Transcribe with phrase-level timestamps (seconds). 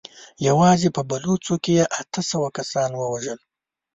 [0.47, 3.39] يواځې په بلوڅو کې يې اته سوه کسان ووژل.